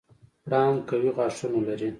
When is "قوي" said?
0.89-1.09